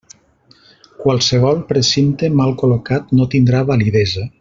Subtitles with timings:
[1.03, 4.29] Qualsevol precinte mal col·locat no tindrà validesa.